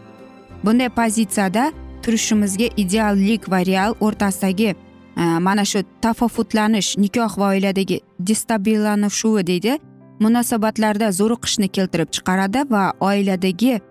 Bunday 0.65 0.89
pozitsiyada 0.99 1.63
turishimizga 2.03 2.67
ideallik 2.83 3.51
va 3.51 3.59
real 3.71 3.91
o'rtasidagi 4.05 4.75
Э, 5.17 5.39
mana 5.39 5.63
shu 5.65 5.79
tafofutlanish 6.01 6.97
nikoh 6.97 7.37
va 7.37 7.47
oiladagi 7.53 8.01
destabillanishuvi 8.19 9.47
deydi. 9.47 9.77
Munosabatlarda 10.19 11.07
zo'riqishni 11.19 11.67
keltirib 11.75 12.09
chiqaradi 12.15 12.61
va 12.71 12.83
oiladagi 12.99 13.73
e, 13.75 13.81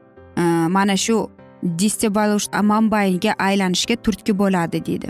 mana 0.77 0.97
shu 0.97 1.17
destebalish 1.63 2.49
manbaiga 2.71 3.33
aylanishga 3.39 3.97
turtki 4.05 4.33
bo'ladi 4.39 4.85
deydi. 4.87 5.09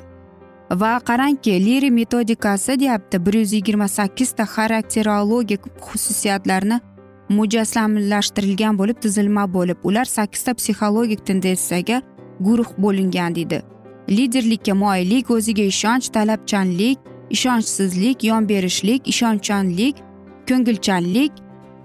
Va 0.71 0.92
qarangki 1.09 1.54
liri 1.66 1.90
metodikasi 1.90 2.80
deyapti 2.80 3.26
bir 3.26 3.35
yuz 3.35 3.52
yigirma 3.52 3.88
sakkizta 3.88 4.44
xarakterologik 4.54 5.62
xususiyatlarni 5.87 6.80
mujassamlashtirilgan 7.28 8.78
bo'lib 8.78 8.99
tuzilma 9.02 9.44
bo'lib 9.52 9.78
ular 9.83 10.04
sakkizta 10.04 10.54
psixologik 10.54 11.26
tendensiyaga 11.26 12.02
guruh 12.40 12.71
bo'lingan 12.78 13.35
deydi. 13.35 13.74
Liderlikka 14.11 14.75
moyillik 14.75 15.30
o'ziga 15.30 15.62
ishonch 15.62 16.08
talabchanlik 16.17 16.99
ishonchsizlik 17.30 18.25
yon 18.25 18.49
berishlik 18.49 19.08
ishonchchanlik 19.08 19.97
ko'ngilchanlik 20.49 21.32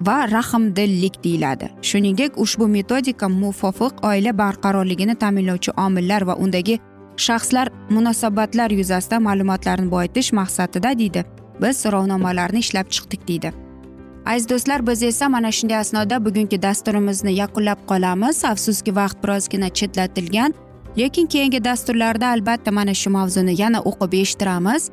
va 0.01 0.31
rahmdillik 0.31 1.23
deyiladi. 1.23 1.69
Shuningdek 1.81 2.31
ushbu 2.37 2.67
metodika 2.67 3.27
muvofiq 3.29 4.03
oila 4.09 4.37
barqarorligini 4.37 5.15
ta'minlovchi 5.15 5.71
omillar 5.85 6.21
va 6.21 6.35
undagi 6.35 6.79
shaxslar 7.17 7.67
munosabatlar 7.89 8.71
yuzasidan 8.71 9.21
ma'lumotlarni 9.23 9.91
boyitish 9.91 10.31
maqsadida 10.33 10.99
deydi. 10.99 11.25
Biz 11.61 11.77
so'rovnomalarni 11.83 12.59
ishlab 12.59 12.87
chiqdik 12.95 13.27
deydi. 13.27 13.51
Aziz 14.25 14.49
do'stlar 14.49 14.87
biz 14.87 15.03
esa 15.03 15.29
mana 15.29 15.51
shunday 15.51 15.77
asnoda 15.77 16.25
bugungi 16.25 16.61
dasturimizni 16.61 17.33
yakunlab 17.41 17.79
qolamiz. 17.91 18.45
Afsuski 18.45 18.95
vaqt 18.95 19.23
birozgina 19.23 19.69
chetlatilgan. 19.69 20.53
Lekin 20.97 21.27
keyingi 21.27 21.63
dasturlarda 21.63 22.27
albatta 22.27 22.71
mana 22.71 22.93
shu 22.93 23.09
mavzuni 23.09 23.61
yana 23.61 23.79
o'qib 23.89 24.13
eshittiramiz 24.21 24.89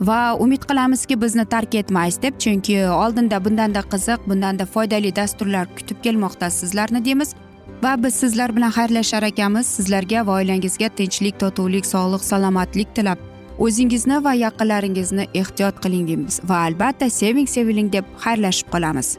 va 0.00 0.36
umid 0.44 0.62
qilamizki 0.70 1.20
bizni 1.22 1.44
tark 1.44 1.74
etmaysiz 1.74 2.22
deb 2.22 2.38
chunki 2.38 2.76
oldinda 2.88 3.44
bundanda 3.44 3.80
qiziq 3.92 4.26
bundanda 4.30 4.66
foydali 4.66 5.16
dasturlar 5.16 5.66
kutib 5.76 6.02
kelmoqda 6.02 6.50
sizlarni 6.50 7.04
deymiz. 7.04 7.34
Va 7.82 7.94
biz 8.04 8.14
sizlar 8.14 8.56
bilan 8.56 8.70
xayrlashar 8.70 9.22
ekanmiz. 9.22 9.66
Sizlarga 9.66 10.26
va 10.26 10.32
oilangizga 10.40 10.88
tinchlik 10.88 11.40
totuvlik 11.40 11.86
sog'lik 11.86 12.24
salomatlik 12.24 12.94
tilab. 12.94 13.18
O'zingizni 13.58 14.24
va 14.24 14.34
yaqinlaringizni 14.34 15.26
ehtiyot 15.34 15.80
qiling 15.84 16.06
deymiz 16.08 16.40
va 16.44 16.62
albatta 16.68 17.10
seving 17.10 17.48
seviling 17.48 17.92
deb 17.92 18.04
xayrlashib 18.24 18.68
qolamiz. 18.72 19.18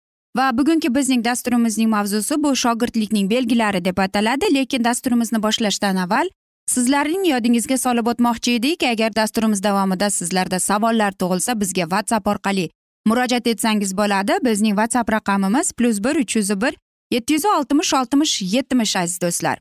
Va 0.37 0.57
bugungi 0.57 0.95
bizning 0.95 1.25
dasturimizning 1.25 1.89
mavzusi 1.89 2.43
bu 2.43 2.55
shogirdlikning 2.55 3.29
belgilari 3.29 3.85
deb 3.85 3.97
ataladi 3.97 4.53
lekin 4.53 4.83
dasturimizni 4.83 5.43
boshlashdan 5.43 5.95
avval 5.95 6.29
sizlarning 6.67 7.25
yodingizga 7.27 7.77
solib 7.77 8.07
o'tmoqchi 8.11 8.51
edik. 8.59 8.83
Agar 8.83 9.15
dasturimiz 9.15 9.63
davomida 9.63 10.09
sizlarda 10.09 10.59
savollar 10.59 11.11
tug'ilsa 11.11 11.59
bizga 11.61 11.81
whatsapp 11.93 12.27
orqali 12.27 12.69
murojaat 13.07 13.47
etsangiz 13.47 13.97
bo'ladi. 13.97 14.37
Bizning 14.43 14.75
whatsapp 14.79 15.11
raqamimiz 15.11 15.73
plyus 15.73 16.03
bir 16.03 16.15
uch 16.23 16.35
yuz 16.35 16.61
bir 16.61 16.77
yetti 17.11 17.33
yuz 17.33 17.45
oltmish 17.45 17.93
oltmish 17.93 18.41
yetmish 18.41 18.95
aziz 18.95 19.21
do'stlar. 19.21 19.57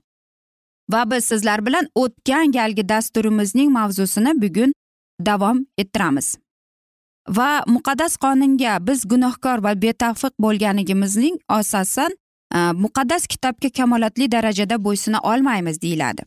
Va 0.93 1.11
biz 1.11 1.25
sizlar 1.25 1.67
bilan 1.67 1.89
o'tgan 1.95 2.53
galgi 2.53 2.89
dasturimizning 2.89 3.71
mavzusini 3.73 4.43
bugun 4.43 4.73
davom 5.27 5.67
ettiramiz. 5.79 6.37
Va 7.37 7.63
muqaddas 7.67 8.17
qonunga 8.25 8.79
biz 8.87 9.05
gunohkor 9.13 9.63
va 9.67 9.73
betavfiq 9.83 10.33
bo'lganligimizning 10.45 11.37
asosan 11.49 12.11
e, 12.55 12.59
muqaddas 12.85 13.27
kitobga 13.33 13.71
kamolatli 13.79 14.33
darajada 14.33 14.85
bo'ysuna 14.85 15.21
olmaymiz 15.33 15.83
deyiladi. 15.83 16.23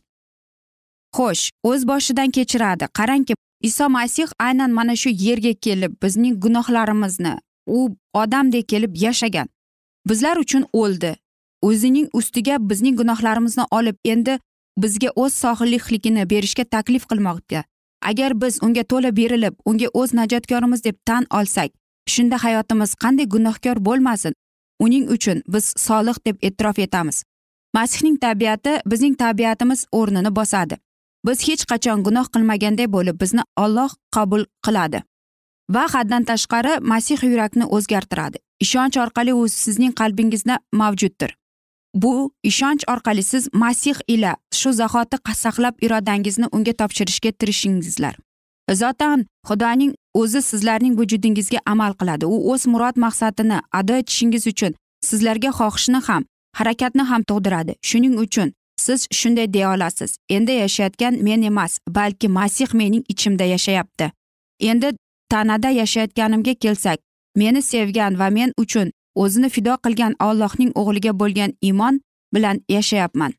Xo'sh 1.16 1.50
o'z 1.70 1.86
boshidan 1.90 2.30
kechiradi. 2.30 2.84
Qarangki 2.98 3.34
iso 3.68 3.88
masih 3.88 4.28
aynan 4.38 4.70
mana 4.78 4.96
shu 4.96 5.10
yerga 5.26 5.52
kelib 5.66 5.92
bizning 6.02 6.40
gunohlarimizni 6.44 7.34
u 7.66 7.96
odamdek 8.14 8.68
kelib 8.68 8.96
yashagan. 8.96 9.48
Bizlar 10.08 10.36
uchun 10.36 10.64
o'ldi. 10.72 11.16
O'zining 11.62 12.08
ustiga 12.12 12.56
bizning 12.70 12.96
gunohlarimizni 13.00 13.64
olib 13.70 13.96
endi 14.04 14.38
bizga 14.76 15.10
o'z 15.16 15.34
sohillikligini 15.44 16.30
berishga 16.30 16.64
taklif 16.64 17.06
qilmoqda. 17.10 17.64
Agar 18.10 18.40
biz 18.42 18.58
unga 18.62 18.84
to'la 18.90 19.10
berilib 19.16 19.54
unga 19.64 19.88
o'z 20.00 20.14
najotkorimiz 20.20 20.84
deb 20.84 20.96
tan 21.08 21.26
olsak 21.30 21.70
shunda 22.14 22.36
hayotimiz 22.44 22.94
qanday 23.02 23.26
gunohkor 23.34 23.76
bo'lmasin? 23.86 24.32
Uning 24.84 25.04
uchun 25.14 25.42
biz 25.48 25.72
solih 25.76 26.16
deb 26.26 26.36
e'tirof 26.42 26.78
etamiz. 26.78 27.24
Masihning 27.74 28.16
tabiati 28.20 28.72
bizning 28.86 29.14
tabiatimiz 29.16 29.86
o'rnini 29.92 30.36
bosadi. 30.36 30.76
Biz 31.26 31.48
hech 31.48 31.64
qachon 31.70 32.02
gunoh 32.06 32.26
qilmaganday 32.34 32.88
bo'lib 32.96 33.20
bizni 33.22 33.42
olloh 33.56 33.90
qabul 34.16 34.44
qiladi. 34.66 35.02
Va 35.74 35.84
haddan 35.94 36.24
tashqari 36.30 36.72
masih 36.80 37.22
yurakni 37.22 37.64
o'zgartiradi. 37.76 38.38
Ishonch 38.64 38.96
orqali 39.04 39.32
u 39.34 39.48
sizning 39.48 39.92
qalbingizda 40.00 40.58
mavjuddir. 40.72 41.30
Bu 41.94 42.32
ishonch 42.42 42.84
orqali 42.88 43.22
siz 43.22 43.48
masih 43.52 43.94
ila 44.08 44.36
shu 44.52 44.72
zahoti 44.72 45.16
saqlab 45.34 45.74
irodangizni 45.80 46.46
unga 46.52 46.72
topshirishga 46.72 47.30
tirishingizlar. 47.32 48.16
Zotan 48.72 49.26
xudoning 49.48 49.94
o'zi 50.14 50.42
sizlarning 50.42 50.98
vujudingizga 50.98 51.58
amal 51.66 51.92
qiladi. 51.92 52.26
U 52.26 52.52
o'z 52.52 52.66
murod 52.66 52.96
maqsadini 52.96 53.58
ado 53.72 53.94
etishingiz 53.94 54.46
uchun 54.46 54.74
sizlarga 55.08 55.50
xohishni 55.58 56.00
ham 56.06 56.24
harakatni 56.58 57.02
ham 57.02 57.22
tug'diradi. 57.22 57.72
Shuning 57.82 58.18
uchun 58.24 58.52
siz 58.76 59.06
shunday 59.12 59.52
deya 59.54 59.74
olasiz. 59.74 60.16
Endi 60.28 60.52
yashayotgan 60.52 61.22
men 61.22 61.42
emas 61.42 61.78
balki 61.88 62.28
masih 62.28 62.74
mening 62.74 63.04
ichimda 63.08 63.44
yashayapti. 63.44 64.10
Endi 64.60 64.96
tanada 65.30 65.70
yashayotganimga 65.70 66.54
kelsak 66.54 66.98
meni 67.36 67.62
sevgan 67.62 68.18
va 68.18 68.30
men 68.30 68.52
uchun 68.58 68.92
o'zini 69.22 69.48
fido 69.54 69.74
qilgan 69.84 70.14
ollohning 70.28 70.72
o'g'liga 70.80 71.12
bo'lgan 71.20 71.52
iymon 71.68 72.00
bilan 72.34 72.60
yashayapman. 72.68 73.32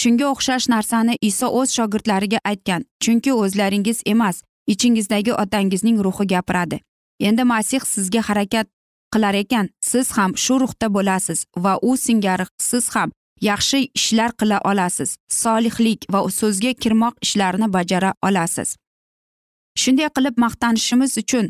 Shunga 0.00 0.26
o'xshash 0.32 0.66
narsani 0.74 1.14
iso 1.28 1.46
o'z 1.58 1.68
shogirdlariga 1.76 2.40
aytgan 2.50 2.82
chunki 3.02 3.32
o'zlaringiz 3.42 3.98
emas 4.12 4.42
ichingizdagi 4.72 5.32
otangizning 5.42 5.98
ruhi 6.06 6.26
gapiradi. 6.32 6.80
Endi 7.20 7.44
masih 7.44 7.80
sizga 7.80 8.20
harakat 8.28 8.66
qilar 9.12 9.34
ekan 9.42 9.66
siz 9.90 10.10
ham 10.16 10.32
shu 10.44 10.54
ruhda 10.62 10.88
bo'lasiz 10.96 11.44
va 11.64 11.78
u 11.88 11.96
singari 11.96 12.46
siz 12.68 12.88
ham 12.94 13.10
yaxshi 13.48 13.78
ishlar 13.98 14.30
qila 14.40 14.58
olasiz 14.70 15.16
solihlik 15.42 16.00
va 16.12 16.20
so'zga 16.40 16.72
kirmoq 16.82 17.14
ishlarini 17.26 17.68
bajara 17.76 18.10
olasiz. 18.28 18.76
Shunday 19.82 20.08
qilib 20.16 20.36
maqtanishimiz 20.44 21.12
uchun 21.22 21.46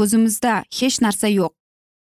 o'zimizda 0.00 0.54
hech 0.78 0.96
narsa 1.04 1.28
yo'q. 1.38 1.52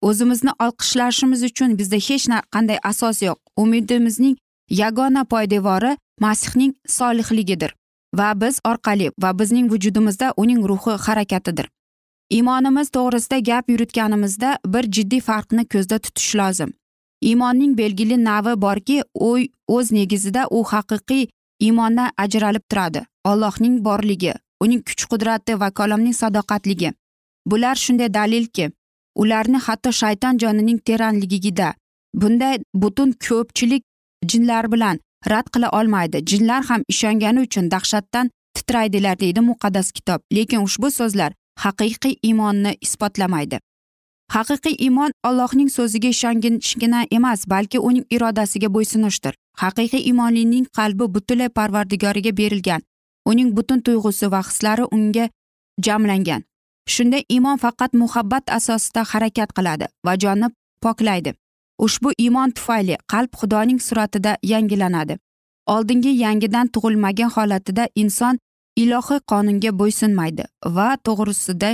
O'zimizni 0.08 0.52
olqishlashimiz 0.64 1.42
uchun 1.50 1.78
bizda 1.78 1.98
hech 2.08 2.26
qanday 2.54 2.78
asos 2.90 3.22
yo'q. 3.22 3.38
Umidimizning 3.62 4.36
yagona 4.70 5.24
poydevori 5.24 5.96
masihning 6.20 6.72
solihligidir 6.86 7.74
va 8.18 8.40
biz 8.40 8.60
orqali 8.70 9.10
va 9.22 9.38
bizning 9.38 9.70
vujudimizda 9.72 10.32
uning 10.36 10.68
ruhi 10.70 10.94
harakatidir. 11.06 11.66
Iymonimiz 12.30 12.88
to'g'risida 12.96 13.38
gap 13.38 13.70
yuritganimizda 13.70 14.58
bir 14.66 14.84
jiddiy 14.96 15.20
farqni 15.20 15.64
ko'zda 15.72 15.98
tutish 15.98 16.34
lozim. 16.40 16.70
Iymonning 17.20 17.78
belgili 17.78 18.24
navi 18.24 18.60
borki 18.60 19.02
u 19.14 19.38
o'z 19.68 19.92
negizida 19.92 20.46
u 20.50 20.64
haqiqiy 20.64 21.26
iymondan 21.60 22.10
ajralib 22.16 22.64
turadi. 22.70 23.06
Ollohning 23.24 23.84
borligi 23.84 24.34
uning 24.60 24.82
kuch 24.88 25.04
qudrati 25.10 25.60
va 25.60 25.70
kalomning 25.70 26.16
sadoqatligi. 26.22 26.92
Bular 27.46 27.76
shunday 27.84 28.14
dalilki 28.14 28.70
ularni 29.14 29.58
hatto 29.66 29.92
shayton 29.92 30.38
jonining 30.38 30.78
teranligida 30.78 31.74
bunday 32.14 32.58
butun 32.74 33.12
ko'pchilik 33.26 33.82
jinlar 34.30 34.72
bilan 34.72 35.00
rad 35.30 35.46
qila 35.54 35.68
olmaydi. 35.70 36.24
Jinlar 36.26 36.64
ham 36.64 36.82
ishongani 36.88 37.40
uchun 37.40 37.70
dahshatdan 37.70 38.30
titraydilar 38.54 39.20
deydi 39.20 39.40
muqaddas 39.40 39.92
kitob. 39.92 40.20
Lekin 40.32 40.60
ushbu 40.66 40.90
so'zlar 40.90 41.32
haqiqiy 41.64 42.14
iymonni 42.22 42.76
isbotlamaydi. 42.80 43.58
Haqiqiy 44.34 44.76
iymon 44.86 45.10
allohning 45.22 45.70
so'ziga 45.76 46.08
ishonishgina 46.08 47.06
emas 47.10 47.48
balki 47.48 47.78
uning 47.78 48.06
irodasiga 48.10 48.68
bo'ysunishdir. 48.74 49.34
Haqiqiy 49.62 50.02
iymonlining 50.08 50.66
qalbi 50.76 51.14
butunlay 51.14 51.48
parvardigoriga 51.48 52.36
berilgan 52.36 52.82
uning 53.30 53.56
butun 53.56 53.80
tuyg'usi 53.80 54.30
va 54.32 54.40
hislari 54.48 54.84
unga 54.96 55.28
jamlangan. 55.86 56.42
Shunda 56.86 57.18
iymon 57.28 57.56
faqat 57.56 57.92
muhabbat 58.02 58.44
asosida 58.56 59.02
harakat 59.10 59.50
qiladi 59.56 59.86
va 60.06 60.16
jonni 60.22 60.48
poklaydi. 60.82 61.34
Ushbu 61.78 62.12
iymon 62.18 62.50
tufayli 62.50 62.96
qalb 63.12 63.30
xudoning 63.40 63.80
suratida 63.80 64.36
yangilanadi. 64.42 65.18
Oldingi 65.66 66.12
yangidan 66.24 66.66
tug'ilmagan 66.74 67.30
holatida 67.36 67.84
inson 67.94 68.38
ilohiy 68.76 69.20
qonunga 69.30 69.70
bo'ysunmaydi 69.80 70.44
va 70.76 70.88
to'g'risida 71.06 71.70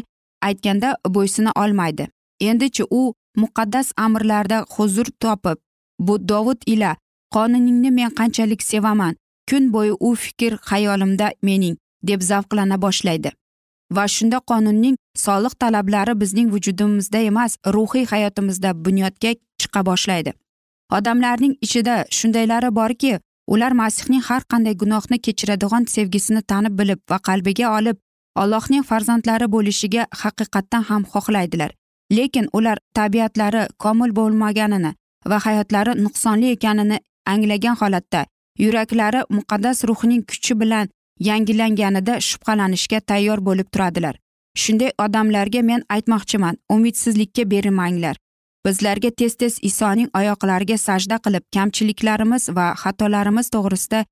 aytganda 0.48 0.88
bo'ysuna 1.14 1.52
olmaydi. 1.62 2.08
Endichi 2.40 2.84
u 2.90 3.02
muqaddas 3.36 3.92
amrlarda 3.96 4.58
huzur 4.74 5.08
topib 5.22 5.58
bu 6.06 6.14
dovud 6.28 6.60
ila 6.66 6.96
qonuningni 7.34 7.90
men 7.98 8.10
qanchalik 8.18 8.62
sevaman 8.62 9.14
kun 9.48 9.72
bo'yi 9.74 9.94
u 10.00 10.14
fikr 10.14 10.52
xayolimda 10.68 11.26
mening 11.42 11.76
deb 12.08 12.20
zavqlana 12.30 12.76
boshlaydi. 12.84 13.30
Va 13.96 14.04
shunda 14.08 14.38
qonunning 14.50 14.96
soliq 15.26 15.54
talablari 15.62 16.14
bizning 16.22 16.48
vujudimizda 16.54 17.20
emas 17.30 17.56
ruhiy 17.76 18.06
hayotimizda 18.12 18.70
bunyodga 18.84 19.30
chiqa 19.60 19.80
boshlaydi. 19.88 20.32
Odamlarning 20.96 21.54
ichida 21.66 21.96
shundaylari 22.18 22.70
borki 22.80 23.12
ular 23.54 23.72
masihning 23.82 24.22
har 24.28 24.42
qanday 24.52 24.74
gunohni 24.82 25.18
kechiradigan 25.26 25.84
sevgisini 25.94 26.42
tanib 26.50 26.78
bilib 26.80 27.00
va 27.10 27.18
qalbiga 27.28 27.66
olib 27.78 27.96
allohning 28.42 28.84
farzandlari 28.90 29.46
bo'lishiga 29.54 30.06
haqiqatdan 30.22 30.82
ham 30.90 31.02
xohlaydilar. 31.12 31.70
Lekin 32.16 32.46
ular 32.58 32.78
tabiatlari 32.98 33.62
komil 33.84 34.10
bo'lmaganini 34.18 34.92
va 35.30 35.38
hayotlari 35.46 35.92
nuqsonli 36.04 36.52
ekanini 36.56 36.98
anglagan 37.32 37.76
holatda 37.82 38.20
yuraklari 38.64 39.20
muqaddas 39.36 39.84
ruhning 39.90 40.22
kuchi 40.30 40.54
bilan 40.60 40.88
yangilanganida 41.28 42.14
shubhalanishga 42.28 43.00
tayyor 43.00 43.38
bo'lib 43.48 43.68
turadilar. 43.74 44.14
Shunday 44.56 44.92
odamlarga 45.04 45.62
men 45.62 45.82
aytmoqchiman 45.88 46.56
umidsizlikka 46.68 47.50
berilmanglar. 47.50 48.16
Bizlarga 48.66 49.10
tez 49.10 49.34
tez 49.34 49.58
isoning 49.62 50.08
oyoqlariga 50.14 50.76
sajda 50.78 51.16
qilib 51.24 51.44
kamchiliklarimiz 51.54 52.48
va 52.56 52.66
xatolarimiz 52.82 53.46
to'g'risida 53.54 54.04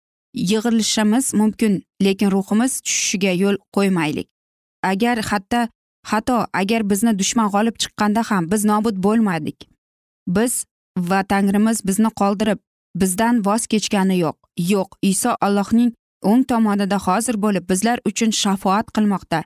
yig'ilishimiz 0.51 1.35
mumkin 1.35 1.83
lekin 2.03 2.31
ruhimiz 2.31 2.81
tushishiga 2.81 3.33
yo'l 3.43 3.57
qo'ymaylik. 3.77 4.29
Agar 4.83 5.19
hatto 5.31 5.67
xato 6.11 6.39
agar 6.61 6.83
bizni 6.91 7.13
dushman 7.19 7.49
g'olib 7.55 7.77
chiqqanda 7.83 8.23
ham 8.31 8.51
biz 8.53 8.65
nobud 8.65 8.97
bo'lmadik. 9.07 9.69
Biz 10.37 10.65
va 11.11 11.21
tangrimiz 11.33 11.87
bizni 11.89 12.11
qoldirib 12.21 12.59
bizdan 13.01 13.45
voz 13.47 13.67
kechgani 13.73 14.17
yo'q. 14.25 14.37
Yo'q 14.73 14.91
iso 15.13 15.37
allohning 15.47 15.91
o'ng 16.31 16.43
tomonida 16.51 16.99
hozir 17.07 17.37
bo'lib 17.45 17.65
bizlar 17.71 17.99
uchun 18.11 18.31
shafoat 18.43 18.87
qilmoqda. 18.97 19.43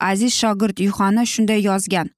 Aziz 0.00 0.32
shogird 0.34 0.78
yuhanna 0.78 1.24
shunday 1.26 1.60
yozgan. 1.62 2.10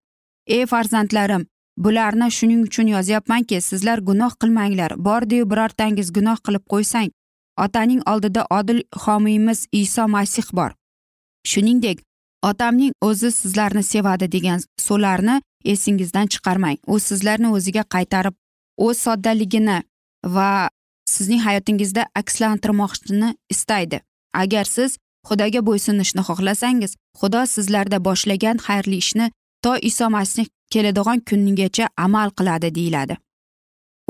Ey 0.46 0.66
farzandlarim 0.66 1.46
bularni 1.76 2.30
shuning 2.30 2.62
uchun 2.68 2.86
yozyapmanki 2.86 3.60
sizlar 3.60 3.98
gunoh 3.98 4.32
qilmanglar. 4.40 4.92
Bordiyu 5.06 5.50
birortangiz 5.50 6.12
gunoh 6.12 6.38
qilib 6.46 6.64
qo'ysang 6.72 7.10
otaning 7.64 8.02
oldida 8.06 8.46
odil 8.50 8.82
homiyimiz 9.04 9.66
iso 9.72 10.08
masih 10.08 10.44
bor. 10.52 10.70
Shuningdek 11.50 12.02
otamning 12.42 12.92
o'zi 13.00 13.30
sizlarni 13.32 13.82
sevadi 13.82 14.32
degan 14.32 14.60
so'zlarni 14.78 15.40
esingizdan 15.64 16.26
chiqarmang. 16.26 16.78
U 16.86 16.98
sizlarni 16.98 17.48
o'ziga 17.56 17.84
qaytarib 17.94 18.34
o'z 18.76 18.98
soddaligini 19.06 19.82
va 20.24 20.70
sizning 21.14 21.40
hayotingizda 21.46 22.06
akslantirmoqchini 22.20 23.34
istaydi. 23.50 24.00
Agar 24.34 24.64
siz 24.64 24.98
xudoga 25.28 25.60
bo'ysunishni 25.68 26.22
xohlasangiz 26.28 26.92
xudo 27.20 27.42
sizlarda 27.54 27.98
boshlagan 28.06 28.56
xayrli 28.66 28.96
ishni 29.04 29.26
to 29.64 29.72
iso 29.90 30.06
masih 30.16 30.46
keladigan 30.72 31.18
kungacha 31.28 31.86
amal 31.96 32.28
qiladi 32.38 32.74
deyiladi. 32.74 33.16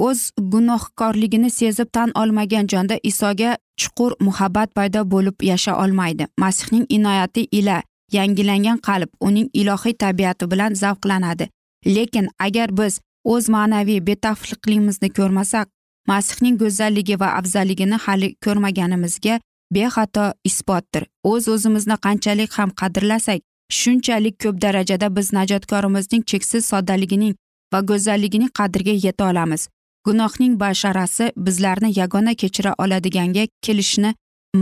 O'z 0.07 0.21
gunohkorligini 0.53 1.51
sezib 1.51 1.89
tan 1.93 2.11
olmagan 2.21 2.67
jonda 2.73 2.97
isoga 3.11 3.51
chuqur 3.81 4.13
muhabbat 4.27 4.75
paydo 4.75 5.01
bo'lib 5.13 5.37
yasha 5.51 5.73
olmaydi. 5.83 6.27
Masihning 6.39 6.87
inoyati 6.89 7.43
ila 7.59 7.83
yangilangan 8.13 8.79
qalb 8.89 9.11
uning 9.21 9.49
ilohiy 9.61 9.95
tabiati 10.03 10.51
bilan 10.51 10.73
zavqlanadi. 10.83 11.49
Lekin 11.87 12.29
agar 12.39 12.69
biz 12.79 13.01
o'z 13.25 13.49
ma'naviy 13.49 14.01
betafliqligimizni 14.09 15.09
ko'rmasak 15.19 15.69
masihning 16.11 16.57
go'zalligi 16.63 17.21
va 17.21 17.29
afzalligini 17.39 17.97
hali 18.05 18.29
ko'rmaganimizga 18.45 19.41
bexato 19.75 20.27
isbotdir. 20.45 21.05
O'z 21.31 21.49
o'zimizni 21.55 21.97
qanchalik 22.07 22.53
ham 22.59 22.71
qadrlasak 22.81 23.41
shunchalik 23.81 24.37
ko'p 24.43 24.57
darajada 24.65 25.09
biz 25.17 25.33
najotkorimizning 25.39 26.25
cheksiz 26.31 26.63
soddaligining 26.73 27.35
va 27.73 27.81
go'zalligining 27.91 28.53
qadriga 28.59 28.95
yeta 29.07 29.31
olamiz. 29.31 29.69
Gunohning 30.07 30.55
basharasi 30.61 31.33
bizlarni 31.37 31.91
yagona 32.01 32.35
kechira 32.35 32.73
oladiganga 32.79 33.45
kelishni 33.67 34.15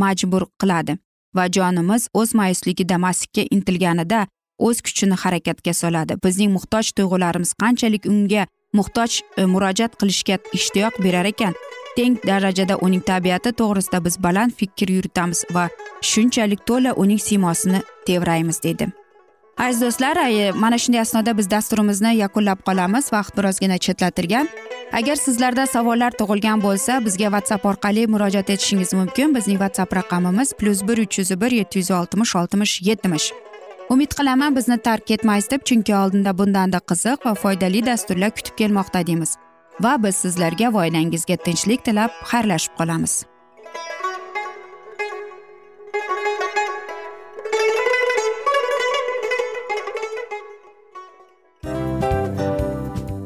majbur 0.02 0.42
qiladi 0.60 0.98
va 1.36 1.44
jonimiz 1.56 2.08
o'z 2.14 2.34
mayusligida 2.40 2.98
masihga 3.06 3.44
intilganida 3.56 4.26
o'z 4.58 4.80
kuchini 4.86 5.16
harakatga 5.22 5.74
soladi. 5.82 6.14
Bizning 6.24 6.50
muhtoj 6.56 6.92
tuyg'ularimiz 6.96 7.52
qanchalik 7.62 8.06
unga 8.12 8.46
muhtoj 8.78 9.20
e, 9.36 9.44
murojaat 9.52 9.96
qilishga 10.00 10.36
ishtiyoq 10.58 11.02
berar 11.04 11.26
ekan? 11.32 11.54
Teng 11.96 12.16
darajada 12.26 12.76
uning 12.86 13.02
tabiati 13.10 13.52
to'g'risida 13.60 14.04
biz 14.04 14.22
baland 14.22 14.52
fikr 14.60 14.88
yuritamiz 14.96 15.44
va 15.54 15.68
shunchalik 16.02 16.66
to'la 16.66 16.92
uning 17.02 17.20
siymosini 17.28 17.82
tevraymiz 18.06 18.62
dedi. 18.62 18.88
Aziz 19.58 19.80
do'stlar 19.82 20.16
mana 20.54 20.78
shunday 20.78 21.00
asnoda 21.00 21.38
biz 21.38 21.50
dasturimizni 21.50 22.16
yakunlab 22.16 22.60
qolamiz. 22.68 23.12
Vaqt 23.12 23.36
birozgina 23.36 23.78
chetlatilgan. 23.78 24.48
Agar 24.92 25.16
sizlarda 25.16 25.66
savollar 25.66 26.12
tug'ilgan 26.20 26.62
bo'lsa 26.62 27.04
bizga 27.04 27.28
whatsapp 27.34 27.66
orqali 27.66 28.06
murojaat 28.06 28.50
etishingiz 28.50 28.94
mumkin. 28.94 29.34
Bizning 29.34 29.58
whatsapp 29.62 29.96
raqamimiz 29.96 30.52
plyus 30.58 30.80
bir 30.88 30.98
uch 31.04 31.18
yuz 31.18 31.30
bir 31.40 31.50
yetti 31.50 31.78
yuz 31.78 31.90
oltmish 31.90 32.36
oltmish 32.36 32.82
yetmish. 32.82 33.32
Umid 33.90 34.12
qilaman 34.18 34.56
bizni 34.56 34.78
tark 34.78 35.10
etmaysiz 35.10 35.50
deb 35.50 35.62
chunki 35.68 35.94
oldinda 35.94 36.38
bundanda 36.38 36.78
qiziq 36.90 37.18
va 37.26 37.34
foydali 37.34 37.86
dasturlar 37.86 38.30
kutib 38.30 38.54
kelmoqda 38.58 39.06
deymiz. 39.06 39.36
Va 39.80 39.96
biz 40.02 40.16
sizlarga 40.24 40.72
va 40.74 40.86
oilangizga 40.86 41.36
tinchlik 41.46 41.84
tilab 41.84 42.10
xayrlashib 42.30 42.74
qolamiz. 42.78 43.24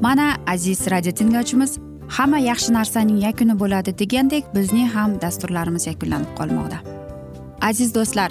Mana 0.05 0.37
aziz 0.47 0.91
radio 0.91 1.13
tinglovchimiz 1.13 1.79
hamma 2.17 2.39
yaxshi 2.39 2.73
narsaning 2.73 3.19
yakuni 3.27 3.55
bo'ladi 3.63 3.99
degandek 3.99 4.45
bizning 4.55 4.89
ham 4.97 5.21
dasturlarimiz 5.21 5.87
yakunlanib 5.87 6.37
qolmoqda. 6.39 6.79
Aziz 7.71 7.95
do'stlar 7.95 8.31